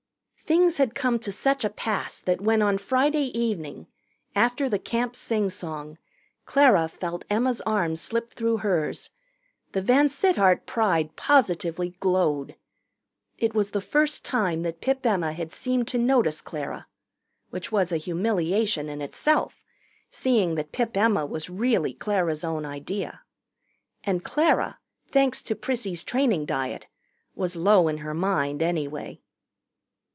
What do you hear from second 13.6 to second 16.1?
the first time that Pip Emma had seemed to